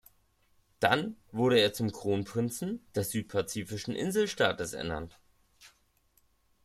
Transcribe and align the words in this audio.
Dann 0.79 1.15
wurde 1.31 1.59
er 1.59 1.73
zum 1.73 1.91
Kronprinzen 1.91 2.83
des 2.95 3.11
südpazifischen 3.11 3.93
Inselstaates 3.95 4.73
ernannt. 4.73 5.19